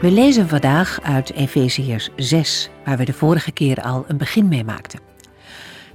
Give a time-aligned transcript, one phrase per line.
[0.00, 4.64] We lezen vandaag uit Efeziërs 6, waar we de vorige keer al een begin mee
[4.64, 5.00] maakten.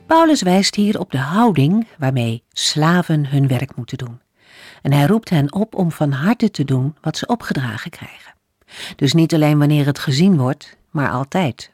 [0.05, 4.21] Paulus wijst hier op de houding waarmee slaven hun werk moeten doen.
[4.81, 8.33] En hij roept hen op om van harte te doen wat ze opgedragen krijgen.
[8.95, 11.71] Dus niet alleen wanneer het gezien wordt, maar altijd.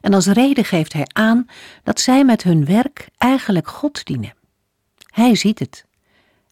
[0.00, 1.46] En als reden geeft hij aan
[1.82, 4.34] dat zij met hun werk eigenlijk God dienen.
[5.06, 5.84] Hij ziet het.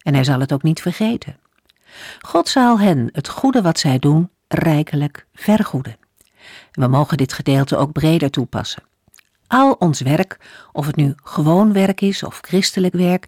[0.01, 1.37] En hij zal het ook niet vergeten.
[2.19, 5.97] God zal hen het goede wat zij doen rijkelijk vergoeden.
[6.71, 8.83] We mogen dit gedeelte ook breder toepassen.
[9.47, 10.39] Al ons werk,
[10.71, 13.27] of het nu gewoon werk is of christelijk werk,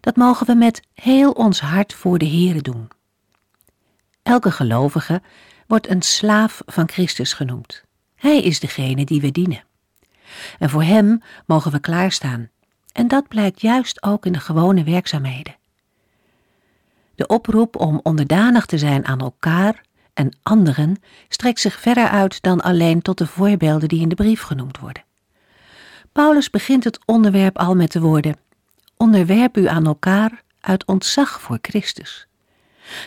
[0.00, 2.88] dat mogen we met heel ons hart voor de Here doen.
[4.22, 5.22] Elke gelovige
[5.66, 7.84] wordt een slaaf van Christus genoemd.
[8.14, 9.64] Hij is degene die we dienen.
[10.58, 12.50] En voor Hem mogen we klaarstaan.
[12.92, 15.56] En dat blijkt juist ook in de gewone werkzaamheden.
[17.14, 19.82] De oproep om onderdanig te zijn aan elkaar
[20.16, 20.96] en anderen
[21.28, 25.04] strekt zich verder uit dan alleen tot de voorbeelden die in de brief genoemd worden.
[26.12, 28.36] Paulus begint het onderwerp al met de woorden:
[28.96, 32.26] Onderwerp u aan elkaar uit ontzag voor Christus.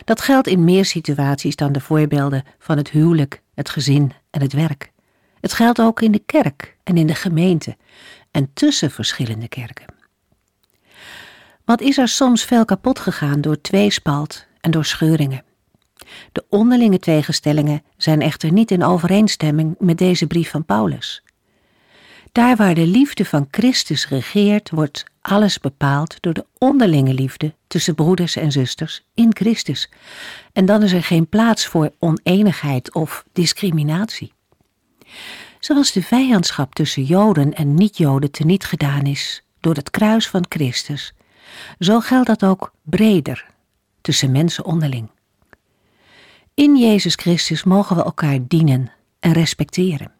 [0.04, 4.52] Dat geldt in meer situaties dan de voorbeelden van het huwelijk, het gezin en het
[4.52, 4.92] werk.
[5.40, 7.76] Het geldt ook in de kerk en in de gemeente
[8.30, 9.86] en tussen verschillende kerken.
[11.64, 15.48] Wat is er soms veel kapot gegaan door tweespalt en door scheuringen?
[16.32, 21.22] De onderlinge tegenstellingen zijn echter niet in overeenstemming met deze brief van Paulus.
[22.32, 27.94] Daar waar de liefde van Christus regeert, wordt alles bepaald door de onderlinge liefde tussen
[27.94, 29.90] broeders en zusters in Christus.
[30.52, 34.32] En dan is er geen plaats voor oneenigheid of discriminatie.
[35.58, 41.12] Zoals de vijandschap tussen Joden en niet-Joden teniet gedaan is door het kruis van Christus,
[41.78, 43.46] zo geldt dat ook breder
[44.00, 45.10] tussen mensen onderling.
[46.60, 50.12] In Jezus Christus mogen we elkaar dienen en respecteren.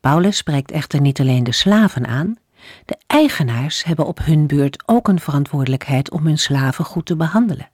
[0.00, 2.36] Paulus spreekt echter niet alleen de slaven aan,
[2.84, 7.70] de eigenaars hebben op hun beurt ook een verantwoordelijkheid om hun slaven goed te behandelen.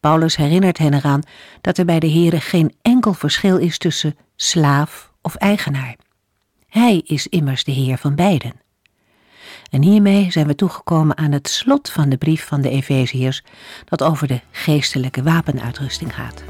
[0.00, 1.22] Paulus herinnert hen eraan
[1.60, 5.96] dat er bij de Here geen enkel verschil is tussen slaaf of eigenaar.
[6.68, 8.65] Hij is immers de Heer van beiden.
[9.70, 13.42] En hiermee zijn we toegekomen aan het slot van de brief van de Efeziërs,
[13.84, 16.44] dat over de geestelijke wapenuitrusting gaat.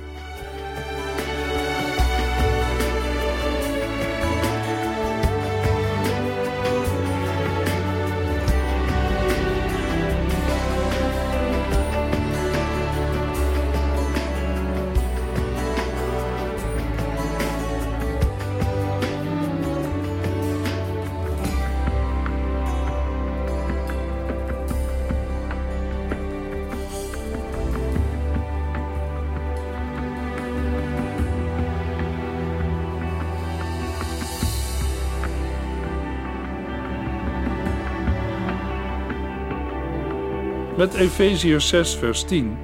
[40.76, 42.58] Met Efeziërs 6, vers 10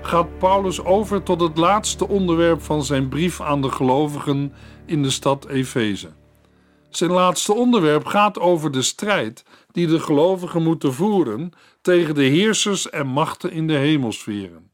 [0.00, 4.52] gaat Paulus over tot het laatste onderwerp van zijn brief aan de gelovigen
[4.86, 6.12] in de stad Efeze.
[6.90, 12.90] Zijn laatste onderwerp gaat over de strijd die de gelovigen moeten voeren tegen de heersers
[12.90, 14.70] en machten in de hemelsferen.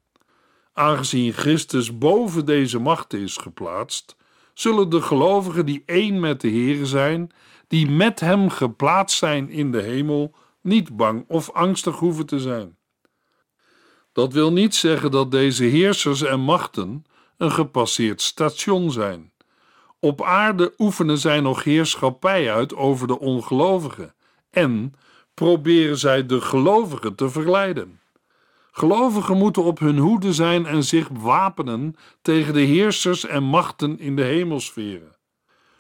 [0.73, 4.17] Aangezien Christus boven deze machten is geplaatst,
[4.55, 7.31] zullen de gelovigen die één met de Heer zijn,
[7.67, 12.78] die met hem geplaatst zijn in de hemel, niet bang of angstig hoeven te zijn.
[14.19, 17.05] Dat wil niet zeggen dat deze heersers en machten
[17.37, 19.33] een gepasseerd station zijn.
[20.01, 24.15] Op aarde oefenen zij nog heerschappij uit over de ongelovigen
[24.51, 24.95] en
[25.35, 28.01] proberen zij de gelovigen te verleiden.
[28.71, 34.17] Gelovigen moeten op hun hoede zijn en zich wapenen tegen de heersers en machten in
[34.17, 35.17] de hemelsferen.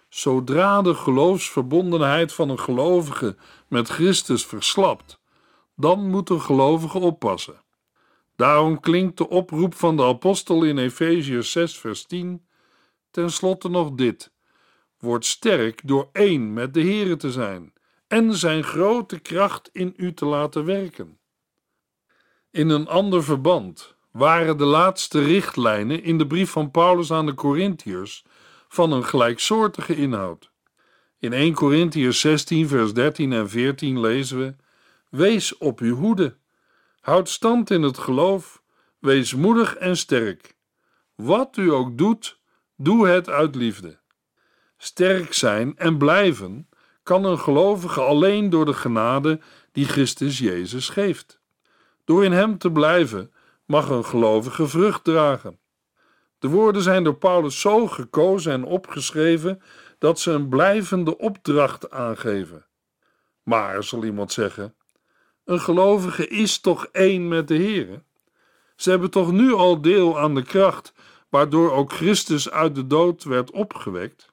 [0.09, 3.37] Zodra de geloofsverbondenheid van een gelovige
[3.69, 5.21] met Christus verslapt,
[5.77, 7.67] dan moeten gelovigen oppassen.
[8.39, 12.47] Daarom klinkt de oproep van de apostel in Efeziërs 6, vers 10
[13.11, 14.33] ten slotte nog dit:
[14.99, 17.73] Word sterk door één met de Here te zijn
[18.07, 21.19] en zijn grote kracht in u te laten werken.
[22.51, 27.35] In een ander verband waren de laatste richtlijnen in de brief van Paulus aan de
[27.35, 28.25] Corinthiërs
[28.69, 30.51] van een gelijksoortige inhoud.
[31.19, 34.55] In 1 Corinthiërs 16, vers 13 en 14 lezen we:
[35.11, 36.37] Wees op uw hoede,
[37.01, 38.63] houd stand in het geloof,
[38.99, 40.57] wees moedig en sterk.
[41.15, 42.41] Wat u ook doet,
[42.77, 43.99] doe het uit liefde.
[44.77, 46.69] Sterk zijn en blijven
[47.03, 49.41] kan een gelovige alleen door de genade
[49.73, 51.41] die Christus Jezus geeft.
[52.05, 53.33] Door in Hem te blijven
[53.65, 55.59] mag een gelovige vrucht dragen.
[56.39, 59.63] De woorden zijn door Paulus zo gekozen en opgeschreven
[59.99, 62.67] dat ze een blijvende opdracht aangeven.
[63.43, 64.75] Maar, zal iemand zeggen,
[65.49, 68.03] een gelovige is toch één met de Heer?
[68.77, 70.93] Ze hebben toch nu al deel aan de kracht
[71.29, 74.33] waardoor ook Christus uit de dood werd opgewekt?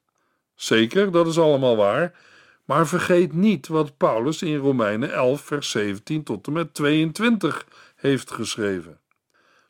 [0.56, 2.19] Zeker, dat is allemaal waar,
[2.65, 7.65] maar vergeet niet wat Paulus in Romeinen 11, vers 17 tot en met 22
[7.95, 9.00] heeft geschreven.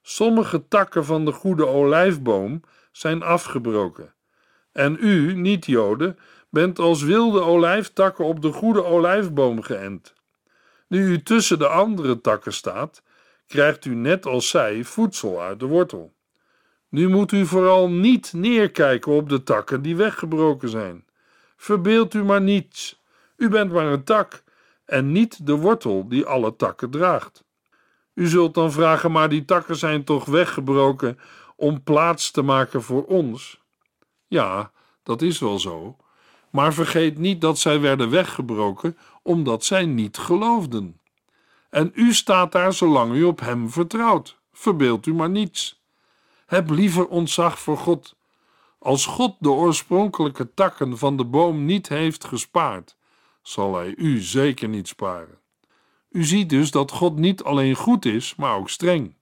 [0.02, 2.62] Sommige takken van de goede olijfboom
[2.92, 4.14] zijn afgebroken.
[4.72, 6.20] En u, niet-Joden,
[6.50, 10.15] bent als wilde olijftakken op de goede olijfboom geënt.
[10.88, 13.04] Nu u tussen de andere takken staat,
[13.48, 16.14] krijgt u net als zij voedsel uit de wortel.
[16.90, 21.06] Nu moet u vooral niet neerkijken op de takken die weggebroken zijn.
[21.58, 23.02] Verbeeld u maar niets.
[23.38, 24.44] U bent maar een tak
[24.86, 27.44] en niet de wortel die alle takken draagt.
[28.14, 31.20] U zult dan vragen, maar die takken zijn toch weggebroken
[31.56, 33.62] om plaats te maken voor ons?
[34.28, 34.72] Ja,
[35.04, 35.98] dat is wel zo.
[36.56, 41.00] Maar vergeet niet dat zij werden weggebroken omdat zij niet geloofden.
[41.70, 44.40] En u staat daar zolang u op Hem vertrouwt.
[44.54, 45.84] Verbeeld u maar niets.
[46.46, 48.16] Heb liever ontzag voor God.
[48.80, 52.96] Als God de oorspronkelijke takken van de boom niet heeft gespaard,
[53.42, 55.40] zal Hij u zeker niet sparen.
[56.10, 59.16] U ziet dus dat God niet alleen goed is, maar ook streng.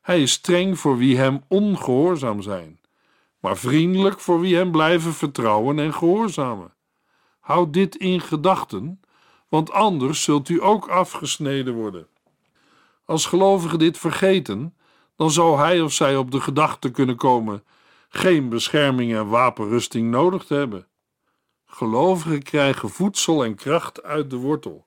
[0.00, 2.77] Hij is streng voor wie Hem ongehoorzaam zijn,
[3.48, 6.74] maar vriendelijk voor wie Hem blijven vertrouwen en gehoorzamen.
[7.40, 9.00] Houd dit in gedachten,
[9.48, 12.06] want anders zult u ook afgesneden worden.
[13.04, 14.76] Als gelovigen dit vergeten,
[15.16, 17.64] dan zou hij of zij op de gedachte kunnen komen
[18.08, 20.86] geen bescherming en wapenrusting nodig te hebben.
[21.66, 24.86] Gelovigen krijgen voedsel en kracht uit de wortel,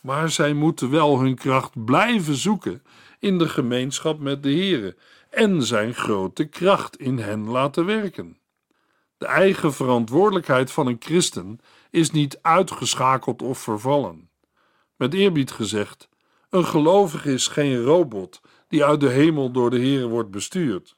[0.00, 2.82] maar zij moeten wel hun kracht blijven zoeken
[3.18, 4.96] in de gemeenschap met de Here
[5.30, 8.38] en zijn grote kracht in hen laten werken.
[9.18, 14.30] De eigen verantwoordelijkheid van een christen is niet uitgeschakeld of vervallen.
[14.96, 16.08] Met eerbied gezegd,
[16.50, 20.96] een gelovige is geen robot die uit de hemel door de Heer wordt bestuurd.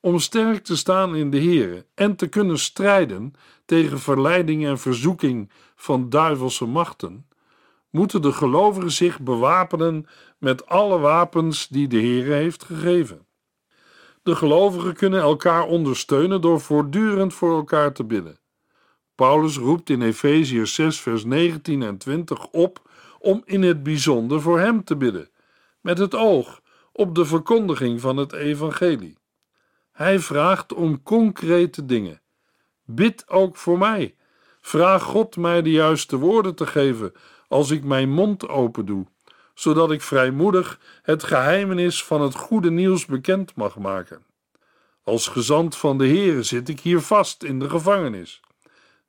[0.00, 3.32] Om sterk te staan in de Heer en te kunnen strijden
[3.64, 7.28] tegen verleiding en verzoeking van duivelse machten,
[7.90, 10.06] moeten de gelovigen zich bewapenen
[10.38, 13.26] met alle wapens die de Heer heeft gegeven.
[14.22, 18.38] De gelovigen kunnen elkaar ondersteunen door voortdurend voor elkaar te bidden.
[19.14, 24.58] Paulus roept in Efeziërs 6, vers 19 en 20 op om in het bijzonder voor
[24.58, 25.30] hem te bidden,
[25.80, 26.60] met het oog
[26.92, 29.18] op de verkondiging van het evangelie.
[29.92, 32.20] Hij vraagt om concrete dingen.
[32.84, 34.14] Bid ook voor mij.
[34.60, 37.12] Vraag God mij de juiste woorden te geven
[37.48, 39.06] als ik mijn mond open doe,
[39.54, 44.22] zodat ik vrijmoedig het geheimenis van het goede nieuws bekend mag maken.
[45.04, 48.40] Als gezant van de Heere zit ik hier vast in de gevangenis.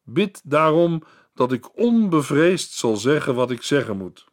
[0.04, 4.26] Bid daarom dat ik onbevreesd zal zeggen wat ik zeggen moet.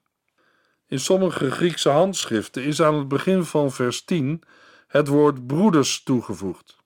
[0.87, 4.43] In sommige Griekse handschriften is aan het begin van vers 10
[4.87, 6.77] het woord broeders toegevoegd.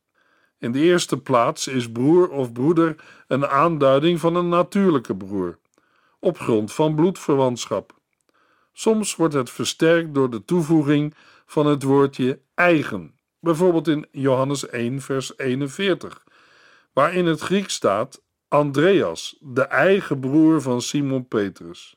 [0.58, 5.58] In de eerste plaats is broer of broeder een aanduiding van een natuurlijke broer,
[6.18, 8.00] op grond van bloedverwantschap.
[8.72, 11.14] Soms wordt het versterkt door de toevoeging
[11.46, 16.24] van het woordje eigen, bijvoorbeeld in Johannes 1, vers 41,
[16.92, 21.96] waar in het Grieks staat Andreas, de eigen broer van Simon Petrus.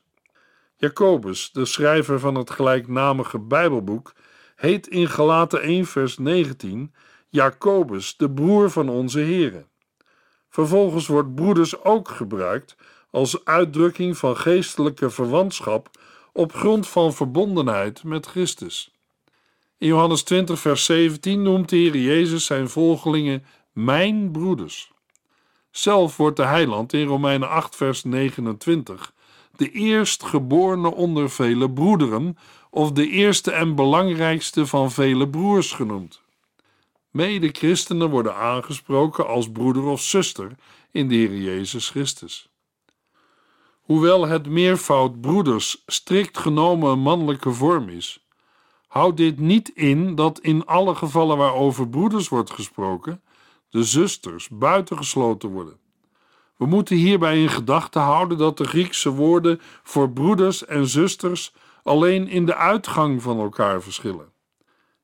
[0.76, 4.12] Jacobus, de schrijver van het gelijknamige Bijbelboek,
[4.56, 6.94] heet in Galaten 1 vers 19
[7.28, 9.66] Jacobus, de broer van onze Here.
[10.48, 12.76] Vervolgens wordt broeders ook gebruikt
[13.10, 15.90] als uitdrukking van geestelijke verwantschap
[16.36, 18.90] op grond van verbondenheid met Christus.
[19.78, 24.92] In Johannes 20 vers 17 noemt de Heer Jezus zijn volgelingen mijn broeders.
[25.70, 29.14] Zelf wordt de heiland in Romeinen 8 vers 29
[29.56, 32.38] de eerstgeborene onder vele broederen,
[32.70, 36.20] of de eerste en belangrijkste van vele broers genoemd.
[37.10, 40.50] Mede-christenen worden aangesproken als broeder of zuster
[40.90, 42.48] in de Heer Jezus Christus.
[43.86, 48.26] Hoewel het meervoud broeders strikt genomen een mannelijke vorm is,
[48.86, 53.22] houdt dit niet in dat in alle gevallen waarover broeders wordt gesproken,
[53.70, 55.78] de zusters, buitengesloten worden.
[56.56, 62.28] We moeten hierbij in gedachten houden dat de Griekse woorden voor broeders en zusters alleen
[62.28, 64.32] in de uitgang van elkaar verschillen.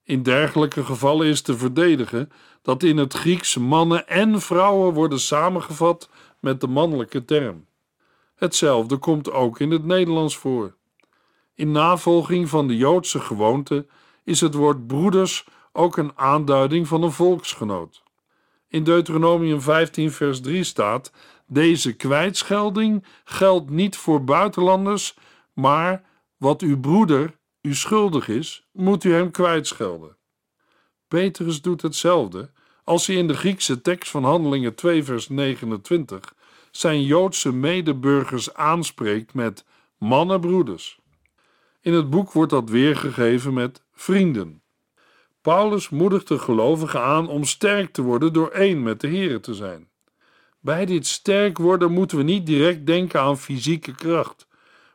[0.05, 2.31] In dergelijke gevallen is te verdedigen
[2.63, 6.09] dat in het Grieks mannen en vrouwen worden samengevat
[6.41, 7.67] met de mannelijke term.
[8.43, 10.75] Hetzelfde komt ook in het Nederlands voor.
[11.55, 13.87] In navolging van de Joodse gewoonte
[14.25, 18.03] is het woord broeders ook een aanduiding van een volksgenoot.
[18.69, 21.13] In Deuteronomium 15, vers 3 staat:
[21.47, 25.17] Deze kwijtschelding geldt niet voor buitenlanders,
[25.53, 26.05] maar
[26.37, 30.17] wat uw broeder u schuldig is, moet u hem kwijtschelden.
[31.09, 32.51] Petrus doet hetzelfde
[32.85, 36.35] als hij in de Griekse tekst van Handelingen 2, vers 29
[36.73, 39.65] zijn Joodse medeburgers aanspreekt met
[39.99, 40.99] mannenbroeders.
[41.81, 44.63] In het boek wordt dat weergegeven met vrienden.
[45.41, 49.55] Paulus moedigt de gelovigen aan om sterk te worden door één met de Here te
[49.55, 49.89] zijn.
[50.61, 54.47] Bij dit sterk worden moeten we niet direct denken aan fysieke kracht,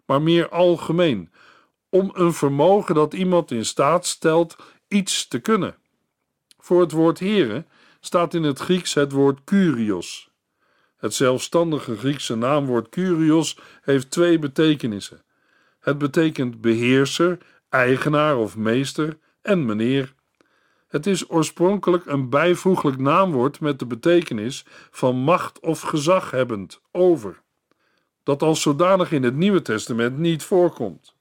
[0.06, 1.32] maar meer algemeen,
[1.90, 4.56] om een vermogen dat iemand in staat stelt
[4.88, 5.76] iets te kunnen.
[6.60, 7.68] Voor het woord heren
[8.00, 10.27] staat in het Grieks het woord kurios.
[10.98, 15.22] Het zelfstandige Griekse naamwoord kurios heeft twee betekenissen.
[15.80, 17.38] Het betekent beheerser,
[17.70, 20.14] eigenaar of meester en meneer.
[20.88, 27.42] Het is oorspronkelijk een bijvoeglijk naamwoord met de betekenis van macht of gezaghebbend over,
[28.24, 31.16] dat als zodanig in het Nieuwe Testament niet voorkomt.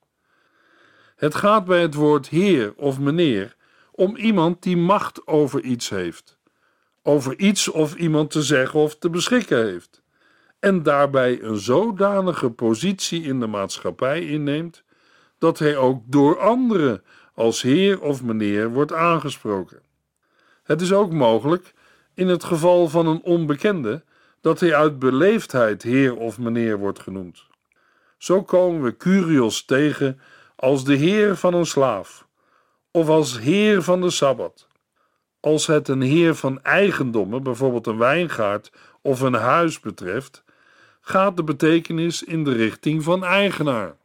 [1.17, 3.57] Het gaat bij het woord heer of meneer
[3.93, 6.36] om iemand die macht over iets heeft,
[7.07, 10.03] over iets of iemand te zeggen of te beschikken heeft,
[10.59, 14.83] en daarbij een zodanige positie in de maatschappij inneemt
[15.39, 17.03] dat hij ook door anderen
[17.35, 19.81] als heer of meneer wordt aangesproken.
[20.63, 21.75] Het is ook mogelijk,
[22.15, 24.05] in het geval van een onbekende,
[24.41, 27.47] dat hij uit beleefdheid heer of meneer wordt genoemd.
[28.19, 30.21] Zo komen we Curios tegen
[30.57, 32.27] als de heer van een slaaf,
[32.91, 34.67] of als heer van de sabbat.
[35.47, 38.73] Als het een heer van eigendommen, bijvoorbeeld een wijngaard
[39.03, 40.45] of een huis betreft,
[41.01, 43.97] gaat de betekenis in de richting van eigenaar.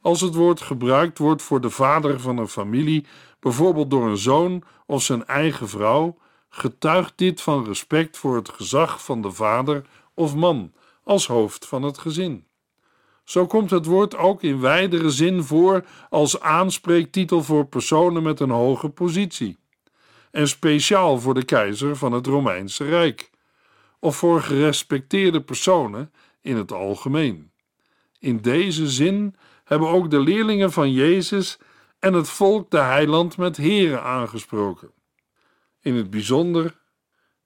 [0.00, 3.06] Als het woord gebruikt wordt voor de vader van een familie,
[3.40, 9.04] bijvoorbeeld door een zoon of zijn eigen vrouw, getuigt dit van respect voor het gezag
[9.04, 9.84] van de vader
[10.14, 10.72] of man
[11.04, 12.46] als hoofd van het gezin.
[13.24, 18.50] Zo komt het woord ook in wijdere zin voor als aanspreektitel voor personen met een
[18.50, 19.58] hoge positie,
[20.36, 23.30] en speciaal voor de keizer van het Romeinse Rijk,
[23.98, 27.50] of voor gerespecteerde personen in het algemeen.
[28.18, 31.58] In deze zin hebben ook de leerlingen van Jezus
[31.98, 34.90] en het volk de heiland met heren aangesproken.
[35.80, 36.76] In het bijzonder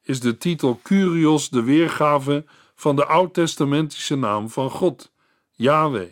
[0.02, 2.44] is de titel Curios de weergave
[2.74, 5.12] van de oud-testamentische naam van God
[5.50, 6.10] Yahweh,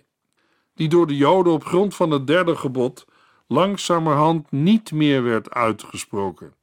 [0.75, 3.07] die door de Joden op grond van het derde gebod
[3.47, 6.57] langzamerhand niet meer werd uitgesproken,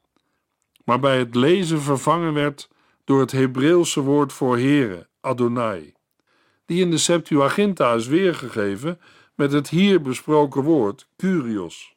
[0.86, 2.70] maar bij het lezen vervangen werd
[3.04, 5.94] door het Hebreeuwse woord voor Heere, Adonai,
[6.65, 9.00] die in de Septuaginta is weergegeven
[9.36, 11.96] met het hier besproken woord Kurios.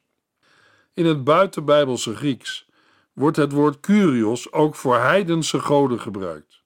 [0.93, 2.67] In het buitenbijbelse Grieks
[3.13, 6.63] wordt het woord Kurios ook voor heidense goden gebruikt.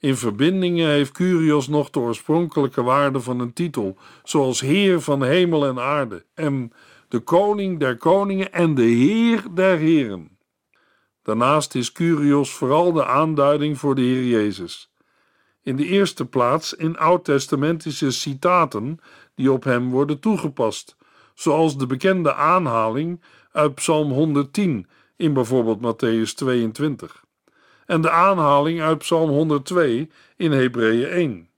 [0.00, 5.66] In verbindingen heeft Curios nog de oorspronkelijke waarde van een titel, zoals Heer van hemel
[5.66, 6.72] en aarde en
[7.08, 10.37] de Koning der koningen en de Heer der heren.
[11.28, 14.92] Daarnaast is Curios vooral de aanduiding voor de Heer Jezus.
[15.62, 18.98] In de eerste plaats in oud-testamentische citaten
[19.34, 20.96] die op hem worden toegepast,
[21.34, 27.24] zoals de bekende aanhaling uit Psalm 110 in bijvoorbeeld Matthäus 22
[27.86, 31.48] en de aanhaling uit Psalm 102 in Hebreeën 1.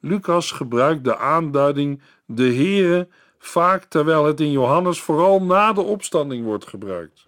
[0.00, 3.08] Lucas gebruikt de aanduiding de Heere
[3.38, 7.23] vaak terwijl het in Johannes vooral na de opstanding wordt gebruikt.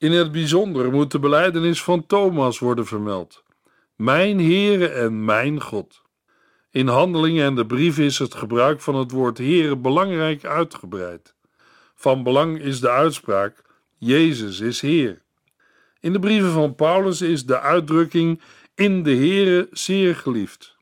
[0.00, 3.42] In het bijzonder moet de beleidenis van Thomas worden vermeld.
[3.96, 6.02] Mijn Heere en mijn God.
[6.70, 11.34] In handelingen en de brief is het gebruik van het woord Heere belangrijk uitgebreid.
[11.94, 13.62] Van belang is de uitspraak:
[13.98, 15.22] Jezus is Heer.
[16.00, 18.40] In de brieven van Paulus is de uitdrukking
[18.74, 20.76] in de Heere zeer geliefd.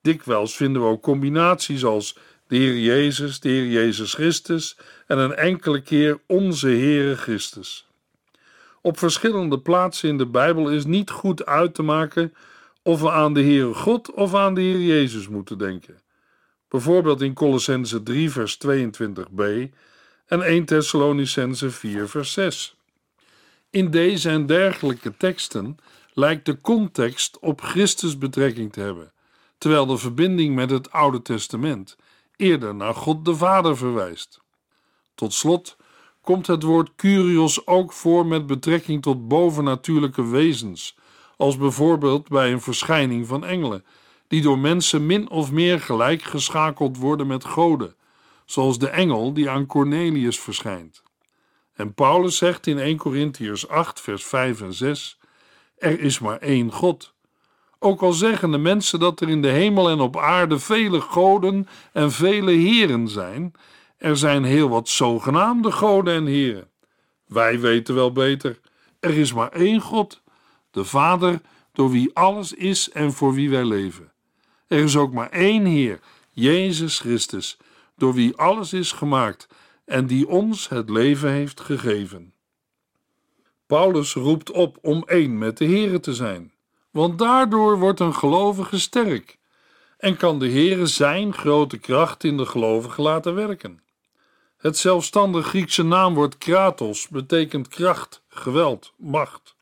[0.00, 5.34] Dikwijls vinden we ook combinaties als de Heer Jezus, de Heer Jezus Christus en een
[5.34, 7.90] enkele keer onze Heere Christus.
[8.84, 12.34] Op verschillende plaatsen in de Bijbel is niet goed uit te maken
[12.82, 16.00] of we aan de Heere God of aan de Heer Jezus moeten denken.
[16.68, 19.42] Bijvoorbeeld in Colossense 3 vers 22b
[20.26, 22.76] en 1 Thessalonicense 4 vers 6.
[23.70, 25.76] In deze en dergelijke teksten
[26.12, 29.12] lijkt de context op Christus betrekking te hebben,
[29.58, 31.96] terwijl de verbinding met het Oude Testament
[32.36, 34.40] eerder naar God de Vader verwijst.
[35.14, 35.76] Tot slot
[36.22, 40.96] komt het woord kurios ook voor met betrekking tot bovennatuurlijke wezens,
[41.36, 43.84] als bijvoorbeeld bij een verschijning van engelen,
[44.28, 47.94] die door mensen min of meer gelijk geschakeld worden met goden,
[48.44, 51.02] zoals de engel die aan Cornelius verschijnt.
[51.74, 55.18] En Paulus zegt in 1 Corinthiërs 8, vers 5 en 6:
[55.78, 57.14] Er is maar één God.
[57.78, 61.68] Ook al zeggen de mensen dat er in de hemel en op aarde vele goden
[61.92, 63.52] en vele heren zijn,
[64.02, 66.68] er zijn heel wat zogenaamde goden en heren.
[67.26, 68.60] Wij weten wel beter.
[69.00, 70.22] Er is maar één God,
[70.70, 71.40] de Vader,
[71.72, 74.12] door wie alles is en voor wie wij leven.
[74.66, 77.56] Er is ook maar één Heer, Jezus Christus,
[77.96, 79.48] door wie alles is gemaakt
[79.84, 82.32] en die ons het leven heeft gegeven.
[83.66, 86.52] Paulus roept op om één met de Heere te zijn,
[86.90, 89.38] want daardoor wordt een gelovige sterk
[89.98, 93.80] en kan de Heere zijn grote kracht in de gelovige laten werken.
[94.62, 99.56] Het zelfstandig Griekse naamwoord kratos betekent kracht, geweld, macht.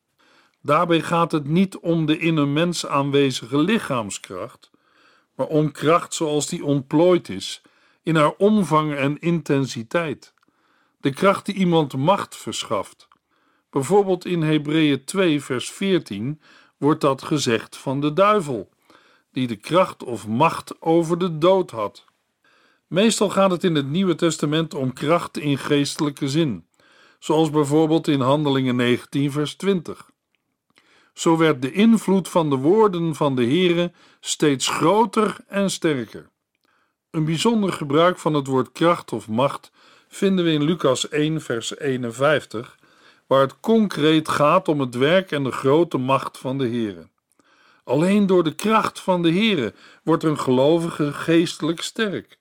[0.62, 4.70] Daarbij gaat het niet om de in een mens aanwezige lichaamskracht,
[5.34, 7.62] maar om kracht zoals die ontplooid is
[8.02, 10.34] in haar omvang en intensiteit.
[11.00, 13.08] De kracht die iemand macht verschaft.
[13.70, 16.40] Bijvoorbeeld in Hebreeën 2, vers 14
[16.76, 18.68] wordt dat gezegd van de duivel,
[19.32, 22.08] die de kracht of macht over de dood had.
[22.90, 26.66] Meestal gaat het in het Nieuwe Testament om kracht in geestelijke zin,
[27.18, 30.10] zoals bijvoorbeeld in Handelingen 19, vers 20.
[31.12, 36.28] Zo werd de invloed van de woorden van de Here steeds groter en sterker.
[37.10, 39.70] Een bijzonder gebruik van het woord kracht of macht
[40.08, 42.78] vinden we in Lucas 1, vers 51,
[43.26, 47.08] waar het concreet gaat om het werk en de grote macht van de Here.
[47.84, 52.38] Alleen door de kracht van de Here wordt een gelovige geestelijk sterk.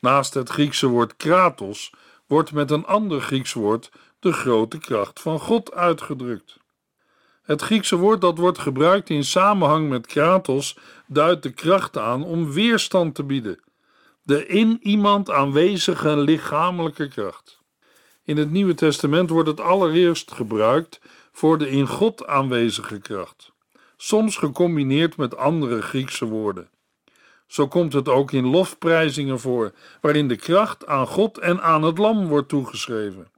[0.00, 1.92] Naast het Griekse woord kratos
[2.26, 6.58] wordt met een ander Grieks woord de grote kracht van God uitgedrukt.
[7.42, 12.52] Het Griekse woord dat wordt gebruikt in samenhang met kratos duidt de kracht aan om
[12.52, 13.60] weerstand te bieden.
[14.22, 17.60] De in iemand aanwezige lichamelijke kracht.
[18.24, 21.00] In het Nieuwe Testament wordt het allereerst gebruikt
[21.32, 23.52] voor de in God aanwezige kracht,
[23.96, 26.68] soms gecombineerd met andere Griekse woorden.
[27.50, 31.98] Zo komt het ook in lofprijzingen voor, waarin de kracht aan God en aan het
[31.98, 33.28] Lam wordt toegeschreven.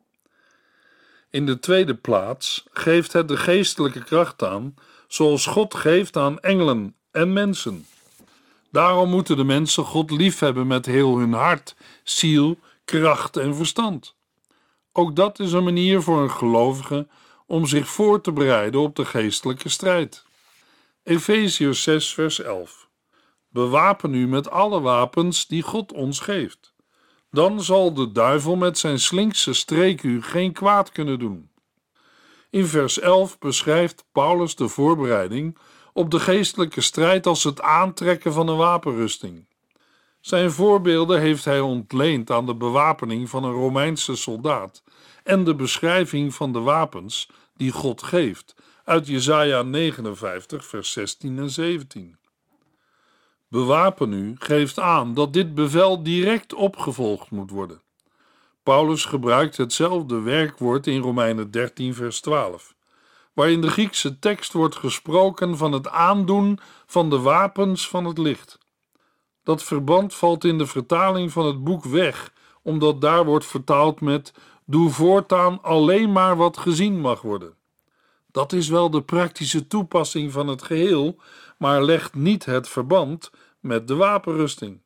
[1.31, 4.75] In de tweede plaats geeft het de geestelijke kracht aan,
[5.09, 7.87] zoals God geeft aan engelen en mensen.
[8.71, 14.15] Daarom moeten de mensen God liefhebben met heel hun hart, ziel, kracht en verstand.
[14.93, 17.07] Ook dat is een manier voor een gelovige
[17.47, 20.25] om zich voor te bereiden op de geestelijke strijd.
[21.03, 22.82] Efeziërs 6, vers 11.
[23.53, 26.75] Bewapen u met alle wapens die God ons geeft.
[27.31, 31.51] Dan zal de duivel met zijn slinkse streek u geen kwaad kunnen doen.
[32.51, 35.59] In vers 11 beschrijft Paulus de voorbereiding
[35.93, 39.47] op de geestelijke strijd als het aantrekken van een wapenrusting.
[40.21, 44.83] Zijn voorbeelden heeft hij ontleend aan de bewapening van een Romeinse soldaat
[45.25, 51.51] en de beschrijving van de wapens die God geeft uit Jesaja 59 vers 16 en
[51.51, 52.17] 17.
[53.53, 57.83] Bewapen u geeft aan dat dit bevel direct opgevolgd moet worden.
[58.63, 62.75] Paulus gebruikt hetzelfde werkwoord in Romeinen 13, vers 12,
[63.33, 68.59] waarin de Griekse tekst wordt gesproken van het aandoen van de wapens van het licht.
[69.43, 74.35] Dat verband valt in de vertaling van het boek weg, omdat daar wordt vertaald met:
[74.65, 77.55] Doe voortaan alleen maar wat gezien mag worden.
[78.31, 81.17] Dat is wel de praktische toepassing van het geheel,
[81.59, 83.31] maar legt niet het verband
[83.63, 84.81] met de wapenrusting.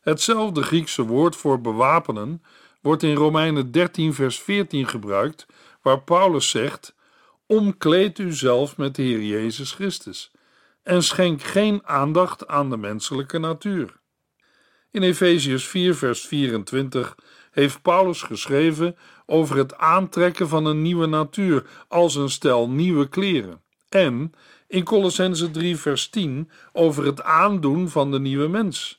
[0.00, 2.42] Hetzelfde Griekse woord voor bewapenen
[2.80, 5.46] wordt in Romeinen 13, vers 14 gebruikt,
[5.82, 6.94] waar Paulus zegt:
[7.46, 10.30] Omkleed u zelf met de Heer Jezus Christus
[10.82, 14.00] en schenk geen aandacht aan de menselijke natuur.
[14.90, 17.14] In Efeziërs 4, vers 24
[17.50, 23.62] heeft Paulus geschreven over het aantrekken van een nieuwe natuur als een stel nieuwe kleren.
[23.88, 24.32] En
[24.68, 28.98] in Colossense 3, vers 10 over het aandoen van de nieuwe mens.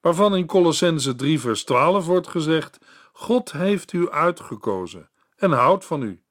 [0.00, 2.78] Waarvan in Colossense 3, vers 12 wordt gezegd:
[3.12, 6.22] God heeft u uitgekozen en houdt van u.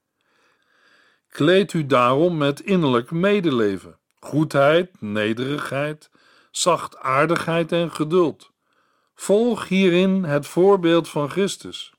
[1.29, 6.09] Kleed u daarom met innerlijk medeleven, goedheid, nederigheid,
[6.51, 8.51] zachtaardigheid en geduld.
[9.15, 11.93] Volg hierin het voorbeeld van Christus.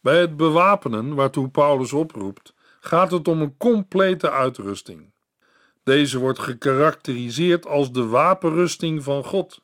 [0.00, 5.11] Bij het bewapenen waartoe Paulus oproept, gaat het om een complete uitrusting.
[5.82, 9.60] Deze wordt gekarakteriseerd als de wapenrusting van God.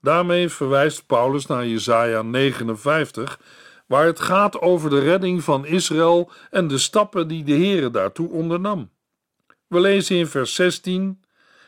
[0.00, 3.40] Daarmee verwijst Paulus naar Jesaja 59,
[3.86, 8.28] waar het gaat over de redding van Israël en de stappen die de Heere daartoe
[8.28, 8.90] ondernam.
[9.66, 11.22] We lezen in vers 16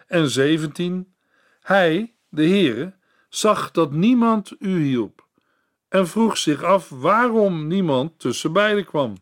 [0.06, 1.14] en 17:
[1.60, 2.94] Hij, de Heere,
[3.28, 5.26] zag dat niemand u hielp
[5.88, 9.16] en vroeg zich af waarom niemand tussen beiden kwam.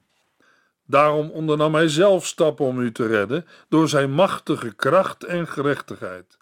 [0.93, 6.39] Daarom ondernam hij zelf stappen om u te redden door zijn machtige kracht en gerechtigheid.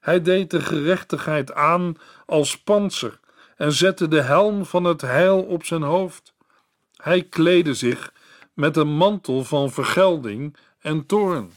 [0.00, 3.20] Hij deed de gerechtigheid aan als panzer
[3.56, 6.34] en zette de helm van het heil op zijn hoofd.
[6.96, 8.12] Hij kleedde zich
[8.54, 11.52] met een mantel van vergelding en toorn.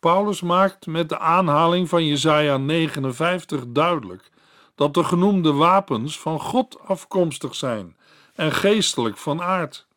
[0.00, 4.30] Paulus maakt met de aanhaling van Jesaja 59 duidelijk
[4.74, 7.96] dat de genoemde wapens van God afkomstig zijn
[8.34, 9.88] en geestelijk van aard.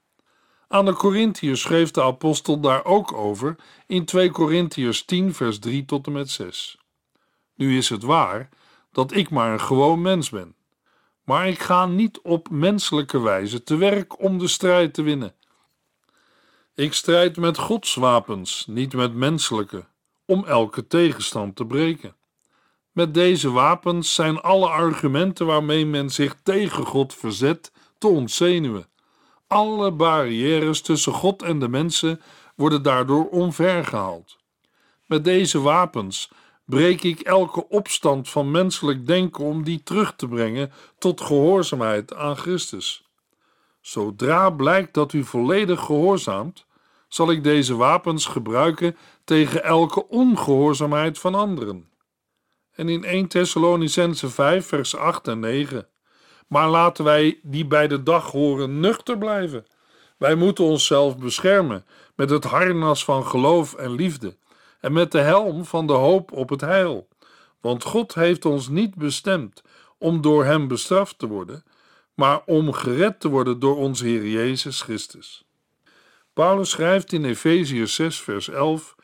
[0.73, 3.55] Aan de Corinthiërs schreef de apostel daar ook over
[3.87, 6.77] in 2 Corinthiërs 10 vers 3 tot en met 6.
[7.55, 8.49] Nu is het waar
[8.91, 10.55] dat ik maar een gewoon mens ben,
[11.23, 15.35] maar ik ga niet op menselijke wijze te werk om de strijd te winnen.
[16.75, 19.85] Ik strijd met Gods wapens, niet met menselijke,
[20.25, 22.15] om elke tegenstand te breken.
[22.91, 28.91] Met deze wapens zijn alle argumenten waarmee men zich tegen God verzet te ontzenuwen.
[29.53, 32.21] Alle barrières tussen God en de mensen
[32.55, 34.37] worden daardoor omvergehaald.
[35.05, 36.31] Met deze wapens
[36.65, 42.37] breek ik elke opstand van menselijk denken om die terug te brengen tot gehoorzaamheid aan
[42.37, 43.09] Christus.
[43.81, 46.65] Zodra blijkt dat u volledig gehoorzaamt,
[47.07, 51.89] zal ik deze wapens gebruiken tegen elke ongehoorzaamheid van anderen.
[52.71, 55.87] En in 1 Thessalonicense 5 vers 8 en 9
[56.47, 59.65] maar laten wij die bij de dag horen nuchter blijven.
[60.17, 64.35] Wij moeten onszelf beschermen met het harnas van geloof en liefde
[64.79, 67.07] en met de helm van de hoop op het heil.
[67.61, 69.61] Want God heeft ons niet bestemd
[69.97, 71.63] om door Hem bestraft te worden,
[72.13, 75.45] maar om gered te worden door onze Heer Jezus Christus.
[76.33, 78.95] Paulus schrijft in Efeziërs 6, vers 11: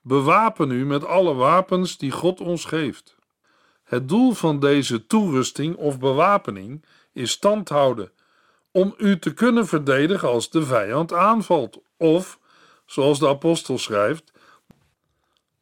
[0.00, 3.16] Bewapen u met alle wapens die God ons geeft.
[3.86, 8.10] Het doel van deze toerusting of bewapening is stand houden,
[8.70, 11.78] om u te kunnen verdedigen als de vijand aanvalt.
[11.96, 12.38] Of,
[12.86, 14.32] zoals de apostel schrijft,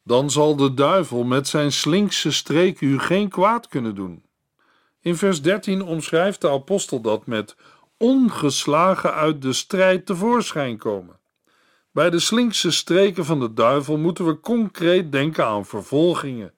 [0.03, 4.23] dan zal de duivel met zijn slinkse streek u geen kwaad kunnen doen.
[5.01, 7.57] In vers 13 omschrijft de apostel dat met
[7.97, 11.19] ongeslagen uit de strijd tevoorschijn komen.
[11.91, 16.54] Bij de slinkse streken van de duivel moeten we concreet denken aan vervolgingen,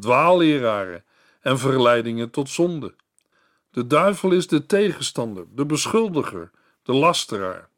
[0.00, 1.04] dwaalleraren
[1.40, 2.94] en verleidingen tot zonde.
[3.70, 6.50] De duivel is de tegenstander, de beschuldiger,
[6.82, 7.68] de lasteraar.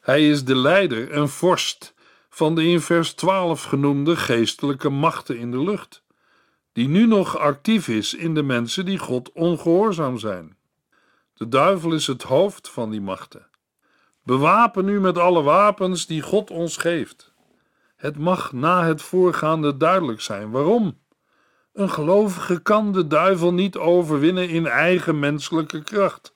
[0.00, 1.94] Hij is de leider en vorst
[2.28, 6.02] van de in vers 12 genoemde geestelijke machten in de lucht,
[6.72, 10.56] die nu nog actief is in de mensen die God ongehoorzaam zijn.
[11.34, 13.46] De duivel is het hoofd van die machten.
[14.22, 17.34] Bewapen u met alle wapens die God ons geeft.
[17.96, 20.98] Het mag na het voorgaande duidelijk zijn waarom.
[21.72, 26.32] Een gelovige kan de duivel niet overwinnen in eigen menselijke kracht.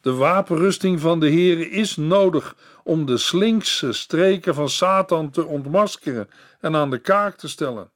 [0.00, 6.28] De wapenrusting van de Heer is nodig om de slinkse streken van Satan te ontmaskeren
[6.60, 7.90] en aan de kaak te stellen.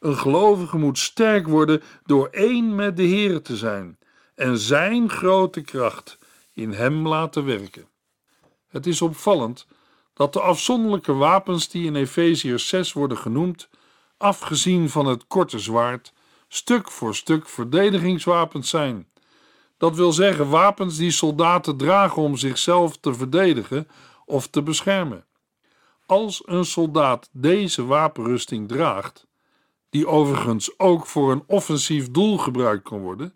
[0.00, 3.98] Een gelovige moet sterk worden door één met de Heer te zijn
[4.34, 6.18] en zijn grote kracht
[6.52, 7.88] in hem laten werken.
[8.68, 9.66] Het is opvallend
[10.16, 13.68] dat de afzonderlijke wapens die in Efeziërs 6 worden genoemd
[14.16, 16.12] afgezien van het korte zwaard,
[16.48, 19.08] stuk voor stuk verdedigingswapens zijn.
[19.78, 23.88] Dat wil zeggen wapens die soldaten dragen om zichzelf te verdedigen
[24.24, 25.24] of te beschermen.
[26.06, 29.26] Als een soldaat deze wapenrusting draagt,
[29.90, 33.34] die overigens ook voor een offensief doel gebruikt kan worden,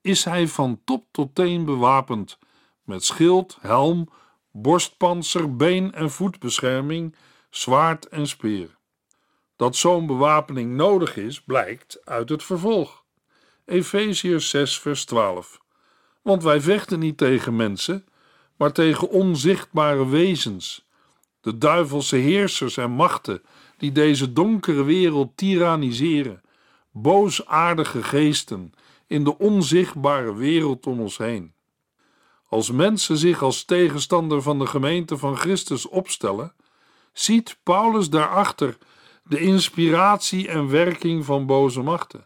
[0.00, 2.38] is hij van top tot teen bewapend
[2.82, 4.08] met schild, helm,
[4.62, 7.14] borstpanzer, been- en voetbescherming,
[7.50, 8.76] zwaard en speer.
[9.56, 13.04] Dat zo'n bewapening nodig is, blijkt uit het vervolg.
[13.64, 15.60] Efeziërs 6, vers 12.
[16.22, 18.06] Want wij vechten niet tegen mensen,
[18.56, 20.86] maar tegen onzichtbare wezens,
[21.40, 23.42] de duivelse heersers en machten
[23.76, 26.40] die deze donkere wereld tyranniseren,
[26.90, 28.72] boosaardige geesten
[29.06, 31.52] in de onzichtbare wereld om ons heen.
[32.48, 36.54] Als mensen zich als tegenstander van de gemeente van Christus opstellen,
[37.12, 38.78] ziet Paulus daarachter
[39.24, 42.24] de inspiratie en werking van boze machten.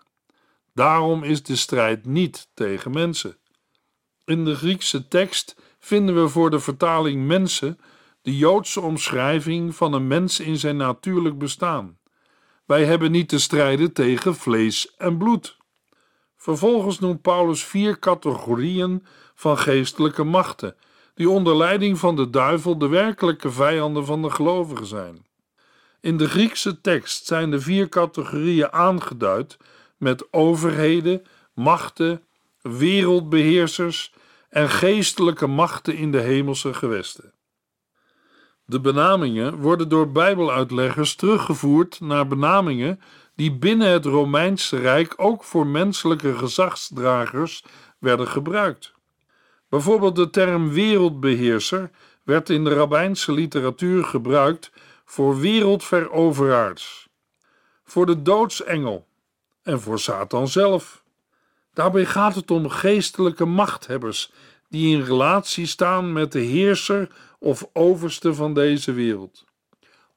[0.75, 3.37] Daarom is de strijd niet tegen mensen.
[4.25, 7.79] In de Griekse tekst vinden we voor de vertaling mensen
[8.23, 11.99] de Joodse omschrijving van een mens in zijn natuurlijk bestaan.
[12.67, 15.57] Wij hebben niet te strijden tegen vlees en bloed.
[16.43, 20.77] Vervolgens noemt Paulus vier categorieën van geestelijke machten,
[21.15, 25.27] die onder leiding van de duivel de werkelijke vijanden van de gelovigen zijn.
[26.01, 29.57] In de Griekse tekst zijn de vier categorieën aangeduid
[29.97, 31.23] met overheden,
[31.55, 32.23] machten,
[32.61, 34.13] wereldbeheersers
[34.49, 37.33] en geestelijke machten in de hemelse gewesten.
[38.65, 43.01] De benamingen worden door Bijbeluitleggers teruggevoerd naar benamingen
[43.35, 47.65] die binnen het Romeinse Rijk ook voor menselijke gezagsdragers
[47.99, 48.93] werden gebruikt.
[49.69, 51.91] Bijvoorbeeld de term wereldbeheerser
[52.23, 54.71] werd in de rabbijnse literatuur gebruikt
[55.05, 57.09] voor wereldveroveraars,
[57.85, 59.07] voor de doodsengel
[59.63, 61.05] en voor Satan zelf.
[61.73, 64.33] Daarbij gaat het om geestelijke machthebbers
[64.69, 69.45] die in relatie staan met de heerser of overste van deze wereld.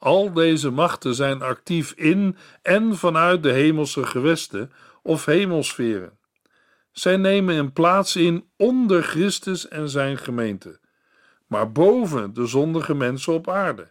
[0.06, 4.72] Al deze machten zijn actief in en vanuit de hemelse gewesten
[5.04, 6.18] of hemelsferen.
[6.92, 10.80] Zij nemen een plaats in onder Christus en zijn gemeente,
[11.48, 13.88] maar boven de zondige mensen op aarde.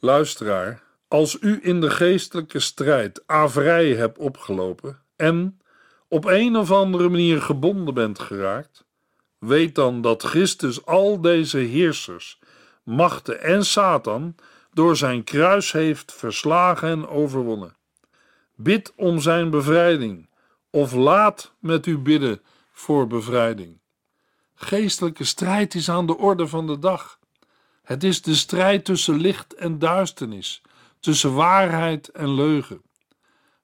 [0.00, 5.60] Luisteraar, als u in de geestelijke strijd averij hebt opgelopen en
[6.08, 8.84] op een of andere manier gebonden bent geraakt,
[9.38, 12.38] weet dan dat Christus al deze heersers,
[12.82, 14.34] machten en Satan
[14.76, 17.76] door zijn kruis heeft verslagen en overwonnen.
[18.54, 20.28] Bid om zijn bevrijding,
[20.70, 22.40] of laat met u bidden
[22.72, 23.78] voor bevrijding.
[24.54, 27.18] Geestelijke strijd is aan de orde van de dag.
[27.82, 30.62] Het is de strijd tussen licht en duisternis,
[31.00, 32.82] tussen waarheid en leugen.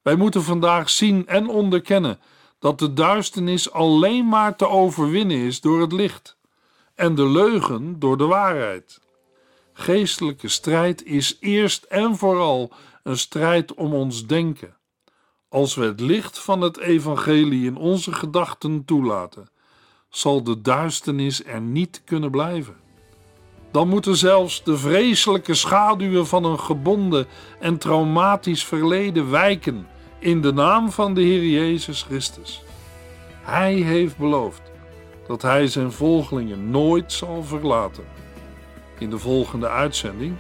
[0.03, 2.20] Wij moeten vandaag zien en onderkennen
[2.59, 6.37] dat de duisternis alleen maar te overwinnen is door het licht
[6.94, 9.01] en de leugen door de waarheid.
[9.72, 14.76] Geestelijke strijd is eerst en vooral een strijd om ons denken.
[15.48, 19.48] Als we het licht van het evangelie in onze gedachten toelaten,
[20.08, 22.76] zal de duisternis er niet kunnen blijven.
[23.70, 27.26] Dan moeten zelfs de vreselijke schaduwen van een gebonden
[27.61, 29.87] en traumatisch verleden wijken
[30.18, 32.62] in de naam van de Heer Jezus Christus.
[33.42, 34.62] Hij heeft beloofd
[35.26, 38.04] dat hij zijn volgelingen nooit zal verlaten.
[39.02, 40.36] In de volgende uitzending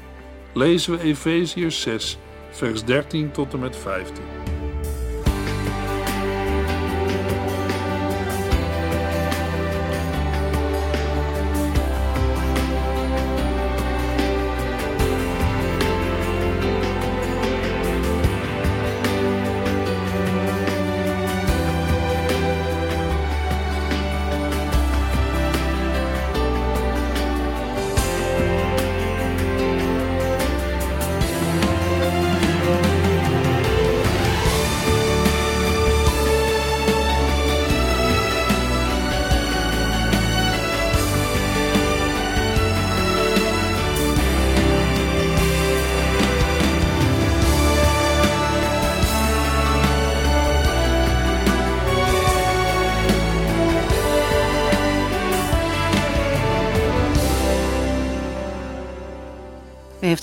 [0.52, 2.18] lezen we Efeziërs 6,
[2.50, 4.22] vers 13 tot en met 15.